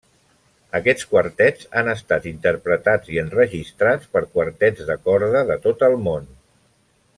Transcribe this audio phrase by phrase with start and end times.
[0.77, 6.29] Aquests quartets han estat interpretats i enregistrats per quartets de corda de tot el món.